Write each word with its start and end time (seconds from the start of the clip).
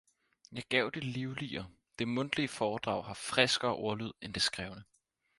jeg 0.51 0.63
gav 0.69 0.91
det 0.93 1.03
livligere, 1.03 1.69
det 1.99 2.07
mundtlige 2.07 2.47
foredrag 2.47 3.05
har 3.05 3.13
friskere 3.13 3.73
ordlyd 3.75 4.13
end 4.21 4.33
det 4.33 4.41
skrevne. 4.41 4.83